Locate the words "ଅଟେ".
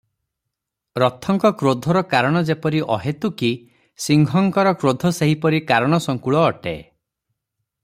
6.49-6.77